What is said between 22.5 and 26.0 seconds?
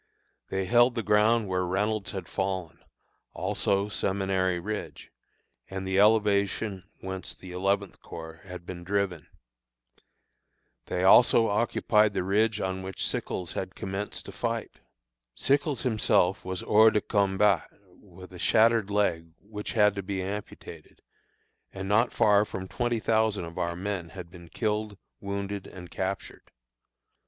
twenty thousand of our men had been killed, wounded, and